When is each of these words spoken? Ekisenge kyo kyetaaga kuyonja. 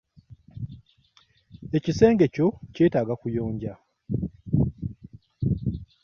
Ekisenge 1.77 2.25
kyo 2.33 2.47
kyetaaga 2.73 3.13
kuyonja. 3.21 3.73